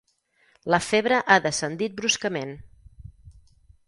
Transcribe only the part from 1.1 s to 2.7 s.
ha descendit bruscament.